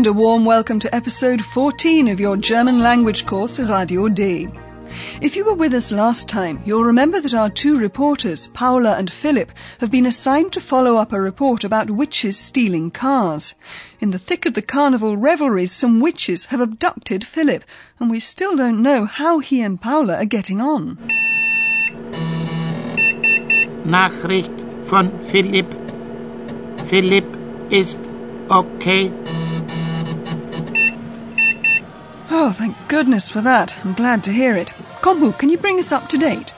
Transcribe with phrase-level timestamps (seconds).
[0.00, 4.48] And a warm welcome to episode 14 of your German language course, Radio D.
[5.20, 9.12] If you were with us last time, you'll remember that our two reporters, Paula and
[9.12, 13.54] Philip, have been assigned to follow up a report about witches stealing cars.
[14.00, 17.62] In the thick of the carnival revelries, some witches have abducted Philip,
[17.98, 20.96] and we still don't know how he and Paula are getting on.
[23.84, 25.74] Nachricht von Philipp.
[26.86, 27.26] Philipp
[27.70, 28.00] ist
[28.50, 29.12] okay.
[32.42, 33.76] Oh, thank goodness for that.
[33.84, 34.72] I'm glad to hear it.
[35.02, 36.54] Kombu, can you bring us up to date?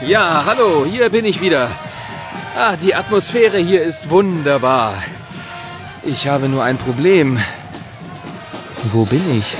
[0.00, 1.68] Ja, hallo, hier bin ich wieder.
[2.56, 4.94] Ah, die Atmosphäre hier ist wunderbar.
[6.02, 7.38] Ich habe nur ein Problem.
[8.92, 9.54] Wo bin ich?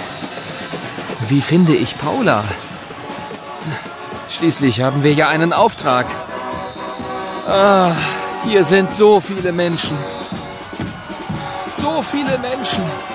[1.29, 2.43] Wie finde ich Paula?
[4.31, 6.07] Schließlich haben wir ja einen Auftrag.
[7.47, 7.93] Ah,
[8.47, 9.99] hier sind so viele Menschen.
[11.71, 13.12] So viele Menschen.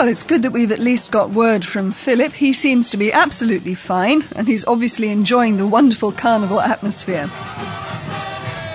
[0.00, 2.32] Well, it's good that we've at least got word from Philip.
[2.32, 7.28] He seems to be absolutely fine, and he's obviously enjoying the wonderful carnival atmosphere.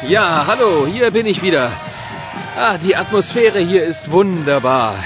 [0.08, 1.72] Ja, hallo, hier bin ich wieder.
[2.56, 5.04] Ah, die Atmosphäre hier ist wunderbar.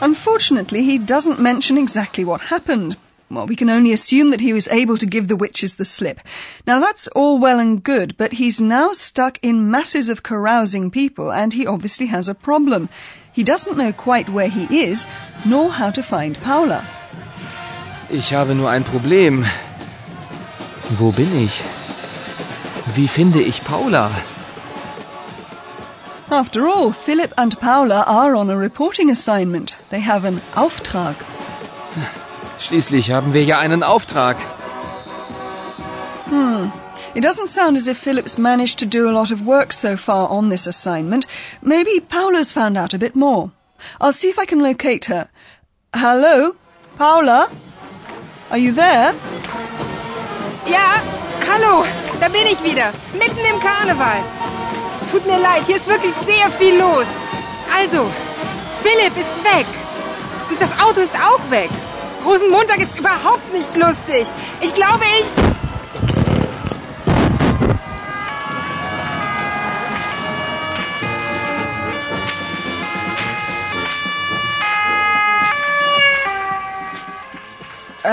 [0.00, 2.96] Unfortunately, he doesn't mention exactly what happened.
[3.30, 6.20] Well, we can only assume that he was able to give the witches the slip.
[6.66, 11.30] Now, that's all well and good, but he's now stuck in masses of carousing people,
[11.30, 12.88] and he obviously has a problem.
[13.34, 15.06] He doesn't know quite where he is,
[15.44, 16.84] nor how to find Paula.
[18.08, 19.44] Ich habe nur ein Problem.
[20.90, 21.62] Wo bin ich?
[22.94, 24.10] Wie finde ich Paula?
[26.30, 29.76] After all, Philip and Paula are on a reporting assignment.
[29.90, 31.16] They have an Auftrag.
[32.58, 34.36] Schließlich haben wir ja einen Auftrag.
[36.26, 36.70] Hmm.
[37.14, 40.28] It doesn't sound as if Philip's managed to do a lot of work so far
[40.28, 41.26] on this assignment.
[41.62, 43.52] Maybe Paula's found out a bit more.
[44.00, 45.28] I'll see if I can locate her.
[45.94, 46.56] Hello?
[46.98, 47.50] Paula?
[48.50, 49.14] Are you there?
[50.66, 51.00] Ja,
[51.46, 51.86] hallo,
[52.20, 54.22] da bin ich wieder, mitten im Karneval.
[55.10, 57.06] Tut mir leid, hier ist wirklich sehr viel los.
[57.72, 58.10] Also,
[58.82, 59.66] Philipp ist weg.
[60.50, 61.70] Und das Auto ist auch weg.
[62.24, 64.26] Rosenmontag ist überhaupt nicht lustig.
[64.60, 65.63] Ich glaube, ich...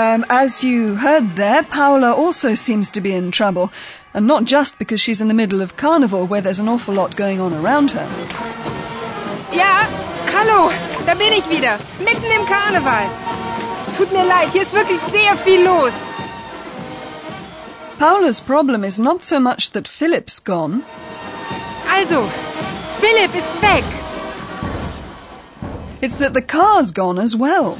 [0.02, 3.70] Um, as you heard there, Paula also seems to be in trouble.
[4.12, 7.14] And not just because she's in the middle of carnival where there's an awful lot
[7.14, 8.08] going on around her.
[9.52, 9.86] Ja,
[10.34, 10.72] hallo,
[11.06, 13.08] da bin ich wieder, mitten im Karneval.
[13.96, 15.92] Tut mir leid, hier ist wirklich sehr viel los.
[18.00, 20.82] Paula's problem is not so much that Philip's gone.
[21.88, 22.26] Also,
[22.98, 23.84] Philip ist weg.
[26.00, 27.78] It's that the car's gone as well.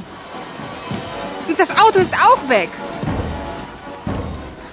[1.47, 2.69] Und das Auto ist auch weg.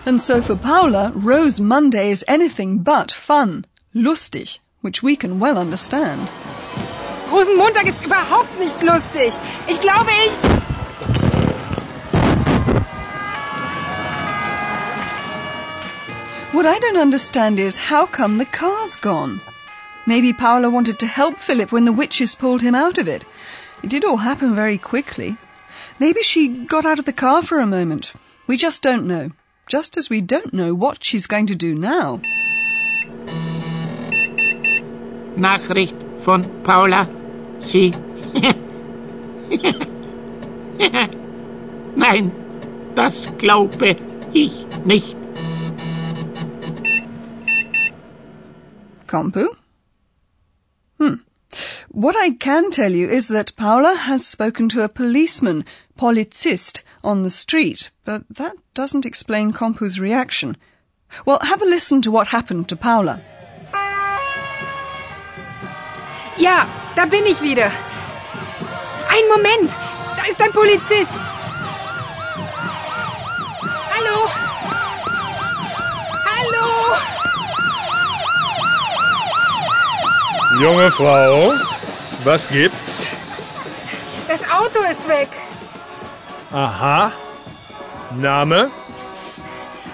[0.06, 3.64] And so for Paula, Rose Monday is anything but fun.
[3.94, 6.28] Lustig, which we can well understand.
[7.30, 9.32] Rosenmontag ist überhaupt nicht lustig.
[9.68, 10.60] Ich glaube, ich...
[16.52, 19.40] What I don't understand is how come the car's gone?
[20.06, 23.24] Maybe Paula wanted to help Philip when the witches pulled him out of it.
[23.82, 25.36] It did all happen very quickly.
[26.00, 28.14] Maybe she got out of the car for a moment.
[28.46, 29.28] We just don't know.
[29.68, 32.22] Just as we don't know what she's going to do now.
[35.36, 37.06] Nachricht von Paula.
[37.60, 37.90] Sie.
[41.96, 42.32] Nein,
[42.94, 43.96] das glaube
[44.32, 45.16] ich nicht.
[49.06, 49.59] Compu?
[52.00, 55.66] What I can tell you is that Paula has spoken to a policeman,
[55.98, 60.56] Polizist, on the street, but that doesn't explain Compu's reaction.
[61.26, 63.20] Well, have a listen to what happened to Paula.
[66.38, 66.64] Ja,
[66.96, 67.70] da bin ich wieder.
[69.10, 69.70] Ein Moment,
[70.16, 71.12] da ist ein Polizist.
[73.92, 74.26] Hallo?
[76.32, 76.96] Hallo?
[80.62, 81.79] Junge Frau,
[82.24, 83.06] was gibt's?
[84.28, 85.28] Das Auto ist weg.
[86.52, 87.12] Aha.
[88.16, 88.70] Name?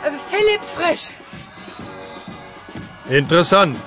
[0.03, 1.15] Äh, Philipp Frisch.
[3.09, 3.81] Interessant.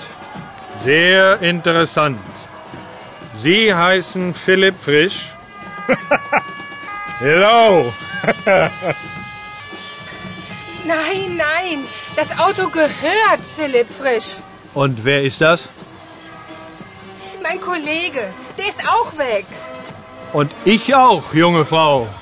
[0.84, 2.20] Sehr interessant.
[3.34, 5.34] Sie heißen Philipp Frisch?
[7.20, 7.92] Hello.
[10.86, 11.80] Nein, nein.
[12.16, 14.42] Das Auto gehört Philipp Frisch.
[14.74, 15.70] Und wer ist das?
[17.42, 18.34] Mein Kollege.
[18.58, 19.46] Der ist auch weg.
[20.34, 22.08] Und ich auch, junge Frau.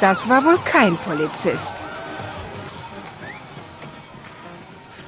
[0.00, 1.72] Das war wohl kein Polizist.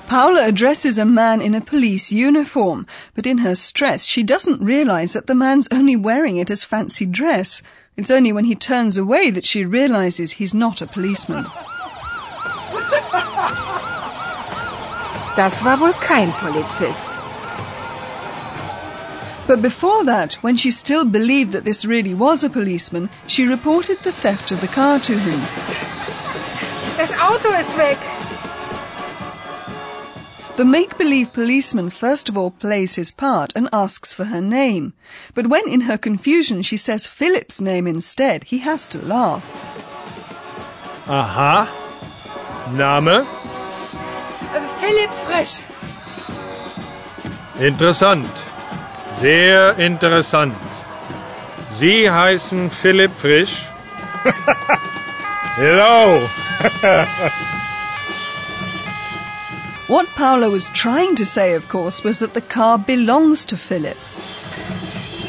[0.09, 2.85] Paula addresses a man in a police uniform,
[3.15, 7.07] but in her stress she doesn't realize that the man's only wearing it as fancy
[7.07, 7.63] dress.
[7.97, 11.47] It's only when he turns away that she realizes he's not a policeman.
[15.41, 17.09] Das war wohl kein Polizist.
[19.47, 24.03] But before that, when she still believed that this really was a policeman, she reported
[24.03, 25.41] the theft of the car to him.
[26.99, 27.97] Das Auto ist weg.
[30.57, 34.93] The make believe policeman first of all plays his part and asks for her name.
[35.35, 39.47] But when in her confusion she says Philip's name instead, he has to laugh.
[41.09, 41.65] Aha.
[42.75, 43.27] Name?
[44.91, 45.63] Philipp Frisch.
[47.61, 48.29] Interessant.
[49.21, 50.57] Sehr interessant.
[51.79, 53.69] Sie heißen Philipp Frisch?
[55.55, 56.21] Hello.
[59.87, 63.97] What Paula was trying to say, of course, was that the car belongs to Philip.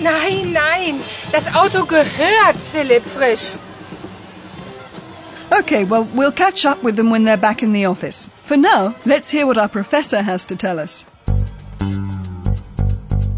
[0.01, 0.99] Nein, nein.
[1.31, 3.57] Das Auto gehört Philipp Frisch.
[5.53, 8.27] Okay, well, we'll catch up with them when they're back in the office.
[8.43, 11.05] For now, let's hear what our professor has to tell us.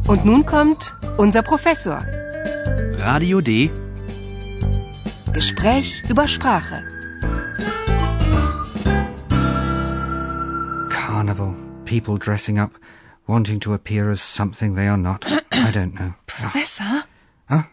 [0.08, 2.00] Und nun kommt unser Professor.
[3.00, 3.72] Radio D.
[5.34, 6.84] Gespräch über Sprache.
[10.90, 11.56] Carnival.
[11.86, 12.72] People dressing up,
[13.28, 15.26] wanting to appear as something they are not.
[15.52, 16.14] I don't know.
[16.28, 17.04] Professor?
[17.50, 17.64] Huh?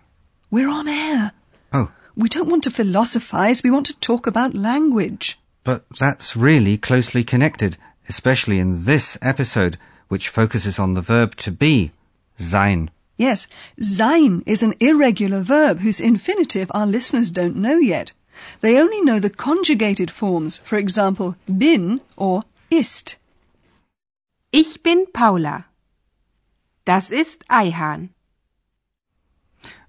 [0.51, 1.33] We're on air.
[1.73, 1.91] Oh,
[2.21, 5.39] We don't want to philosophize, we want to talk about language.
[5.65, 7.77] but that's really closely connected,
[8.09, 9.79] especially in this episode,
[10.09, 11.93] which focuses on the verb to be,
[12.39, 12.91] sein.
[13.17, 13.47] Yes,
[13.79, 18.13] sein is an irregular verb whose infinitive our listeners don't know yet.
[18.61, 23.17] They only know the conjugated forms, for example, bin or ist.
[24.53, 25.65] Ich bin Paula.
[26.85, 28.11] Das ist Ayhan.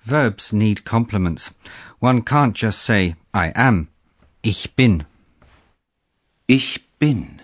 [0.04, 1.52] Verbs need complements.
[2.00, 3.90] One can't just say, I am.
[4.44, 5.06] Ich bin.
[6.48, 7.42] Ich bin.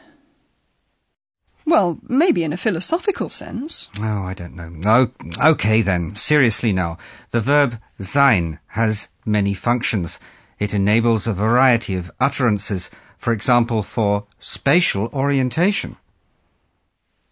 [1.65, 3.89] Well, maybe in a philosophical sense.
[3.99, 4.69] Oh, I don't know.
[4.69, 6.15] No, okay then.
[6.15, 6.97] Seriously now.
[7.31, 10.17] The verb sein has many functions.
[10.59, 15.97] It enables a variety of utterances, for example, for spatial orientation.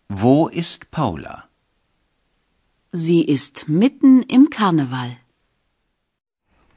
[0.09, 1.45] Wo ist Paula?
[2.97, 5.17] Sie ist mitten im Karneval.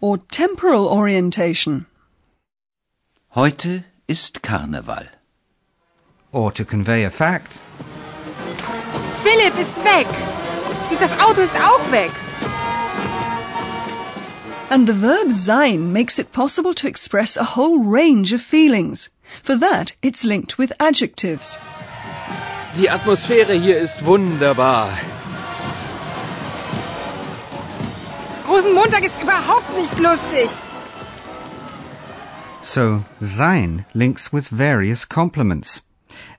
[0.00, 1.86] Or temporal orientation.
[3.36, 5.12] Heute ist Karneval.
[6.32, 7.60] Or to convey a fact.
[9.22, 10.08] Philipp ist weg.
[10.90, 12.10] Und das Auto ist auch weg.
[14.70, 19.08] And the verb sein makes it possible to express a whole range of feelings.
[19.44, 21.60] For that, it's linked with adjectives.
[22.76, 24.90] Die Atmosphäre hier ist wunderbar.
[28.48, 30.48] Rosenmontag ist überhaupt nicht lustig.
[32.62, 35.82] So sein links with various complements.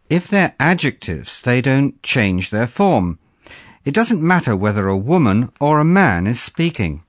[0.09, 3.19] If they're adjectives, they don't change their form.
[3.85, 7.03] It doesn't matter whether a woman or a man is speaking.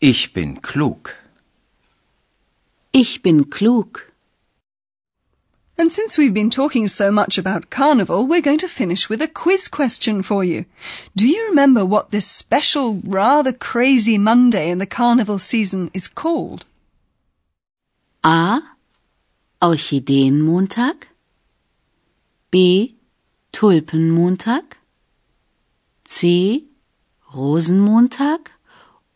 [0.00, 1.14] Ich bin klug.
[2.92, 4.12] Ich bin klug.
[5.78, 9.28] And since we've been talking so much about Carnival, we're going to finish with a
[9.28, 10.64] quiz question for you.
[11.14, 16.64] Do you remember what this special, rather crazy Monday in the Carnival season is called?
[18.24, 18.62] A.
[19.60, 21.04] Orchideenmontag.
[22.50, 22.96] B.
[23.52, 24.64] Tulpenmontag.
[26.06, 26.68] C.
[27.34, 28.48] Rosenmontag.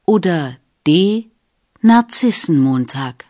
[0.07, 1.31] Oder D.
[1.83, 3.23] Narzissenmontag.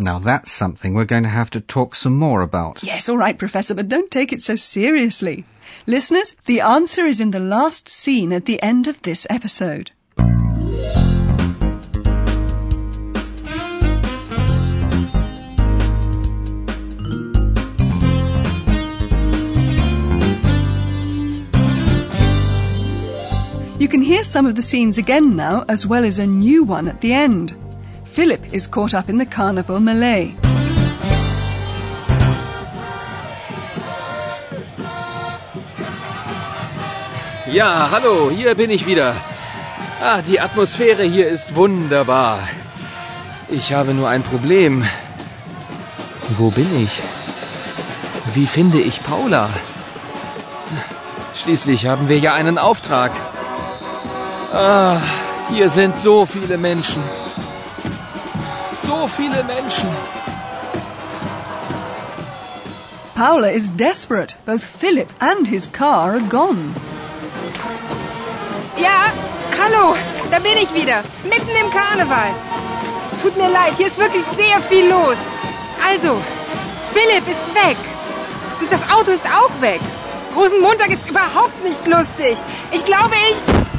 [0.00, 2.82] Now that's something we're going to have to talk some more about.
[2.82, 5.44] Yes, all right, Professor, but don't take it so seriously.
[5.86, 9.90] Listeners, the answer is in the last scene at the end of this episode.
[23.78, 26.88] You can hear some of the scenes again now, as well as a new one
[26.88, 27.54] at the end.
[28.12, 30.34] Philip is caught up in the carnival melee.
[37.46, 39.14] Ja, hallo, hier bin ich wieder.
[40.02, 42.40] Ah, die Atmosphäre hier ist wunderbar.
[43.48, 44.84] Ich habe nur ein Problem.
[46.36, 47.00] Wo bin ich?
[48.34, 49.50] Wie finde ich Paula?
[51.34, 53.12] Schließlich haben wir ja einen Auftrag.
[54.52, 54.98] Ah,
[55.52, 57.02] hier sind so viele Menschen.
[59.00, 59.88] So viele Menschen.
[63.14, 64.36] Paula is desperate.
[64.44, 66.74] Both Philip and his car are gone.
[68.76, 69.10] Ja,
[69.58, 69.96] hallo,
[70.30, 71.02] da bin ich wieder.
[71.24, 72.34] Mitten im Karneval.
[73.22, 75.16] Tut mir leid, hier ist wirklich sehr viel los.
[75.82, 76.20] Also,
[76.92, 77.78] Philipp ist weg.
[78.60, 79.80] Und das Auto ist auch weg.
[80.36, 82.36] Rosenmontag ist überhaupt nicht lustig.
[82.70, 83.69] Ich glaube, ich...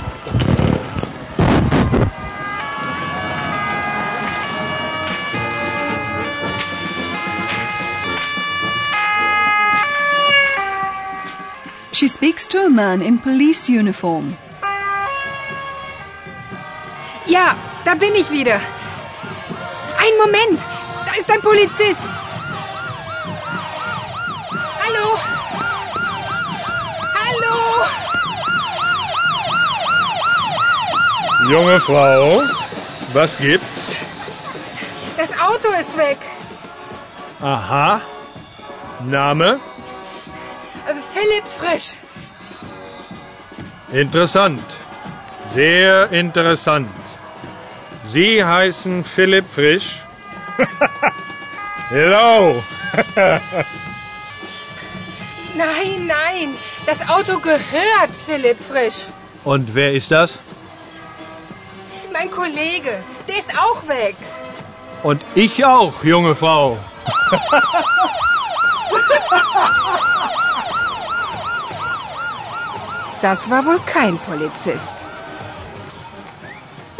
[12.01, 14.35] She speaks to a man in police uniform.
[17.27, 17.55] Ja,
[17.85, 18.59] da bin ich wieder.
[19.99, 20.59] Ein Moment,
[21.05, 22.01] da ist ein Polizist.
[24.81, 25.19] Hallo?
[27.21, 27.85] Hallo?
[31.51, 32.41] Junge Frau,
[33.13, 33.95] was gibt's?
[35.17, 36.17] Das Auto ist weg.
[37.43, 38.01] Aha.
[39.05, 39.59] Name?
[41.21, 41.97] Philipp Frisch.
[43.91, 44.63] Interessant.
[45.53, 46.89] Sehr interessant.
[48.05, 50.01] Sie heißen Philipp Frisch?
[51.89, 52.63] Hello.
[55.53, 59.11] Nein, nein, das Auto gehört Philipp Frisch.
[59.43, 60.39] Und wer ist das?
[62.11, 64.15] Mein Kollege, der ist auch weg.
[65.03, 66.77] Und ich auch, junge Frau.
[73.21, 75.05] Das war wohl kein Polizist.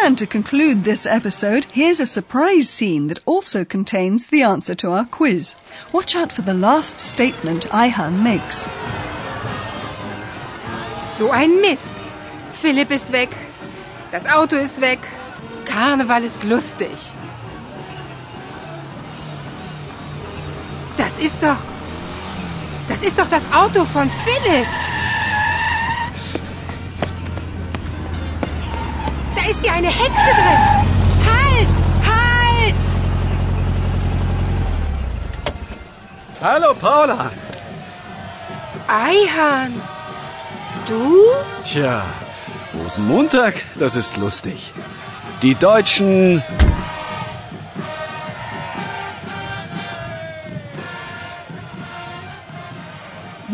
[0.03, 4.91] And to conclude this episode, here's a surprise scene that also contains the answer to
[4.91, 5.55] our quiz.
[5.91, 8.67] Watch out for the last statement Ayhan makes.
[11.17, 11.93] So ein Mist.
[12.53, 13.29] Philipp ist weg.
[14.11, 14.99] Das Auto ist weg.
[15.65, 17.13] Karneval ist lustig.
[20.97, 21.61] Das ist doch.
[22.87, 24.67] Das ist doch das Auto von Philipp.
[29.35, 30.61] Da ist ja eine Hexe drin.
[31.29, 31.73] Halt!
[32.05, 32.75] Halt!
[36.41, 37.31] Hallo Paula.
[38.87, 39.73] Eihan.
[40.87, 41.23] Du?
[41.63, 42.03] Tja,
[42.73, 44.73] Rosenmontag, das ist lustig.
[45.41, 46.43] Die Deutschen.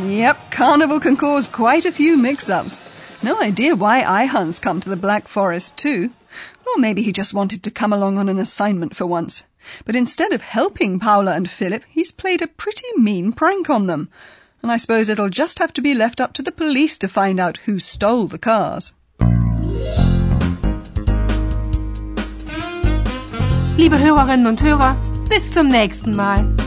[0.06, 2.82] Yep, Carnival can cause quite a few mix-ups.
[3.28, 6.12] No idea why Ayhan's come to the Black Forest too.
[6.66, 9.44] Or maybe he just wanted to come along on an assignment for once.
[9.84, 14.08] But instead of helping Paula and Philip, he's played a pretty mean prank on them.
[14.64, 17.38] And I suppose it'll just have to be left up to the police to find
[17.38, 18.94] out who stole the cars.
[23.78, 24.96] Liebe Hörerinnen und Hörer,
[25.28, 26.67] bis zum nächsten Mal.